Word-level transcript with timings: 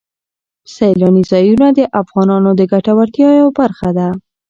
سیلاني 0.73 1.23
ځایونه 1.31 1.67
د 1.73 1.79
افغانانو 2.01 2.49
د 2.59 2.61
ګټورتیا 2.71 3.29
یوه 3.39 3.51
برخه 3.59 3.89
ده. 3.97 4.07